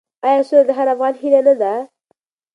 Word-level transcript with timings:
آیا 0.27 0.41
سوله 0.49 0.63
د 0.67 0.71
هر 0.77 0.87
افغان 0.93 1.13
هیله 1.21 1.41
نه 1.47 1.53
ده؟ 1.61 1.73